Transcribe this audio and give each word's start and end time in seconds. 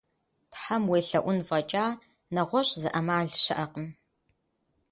Тхьэм 0.51 0.83
уелъэӀун 0.89 1.39
фӀэкӀа, 1.47 1.85
нэгъуэщӀ 2.33 2.73
зы 2.81 2.89
Ӏэмал 2.93 3.27
щыӏэкъым. 3.43 3.87